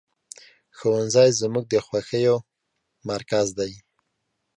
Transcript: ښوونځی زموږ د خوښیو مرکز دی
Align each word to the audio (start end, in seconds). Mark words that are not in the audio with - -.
ښوونځی 0.77 1.29
زموږ 1.41 1.65
د 1.69 1.75
خوښیو 1.85 2.35
مرکز 3.09 3.47
دی 3.59 3.71